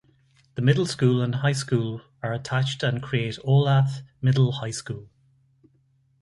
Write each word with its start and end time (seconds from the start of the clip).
The 0.55 0.63
middle 0.63 0.87
school 0.87 1.21
and 1.21 1.35
high 1.35 1.51
school 1.51 2.01
are 2.23 2.33
attached 2.33 2.81
and 2.81 3.03
create 3.03 3.37
Olathe 3.45 4.01
Middle 4.19 4.53
High 4.53 4.71
School. 4.71 5.09